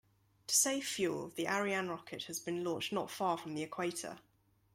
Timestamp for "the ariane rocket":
1.35-2.23